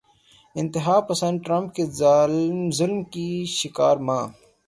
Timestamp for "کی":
3.13-3.27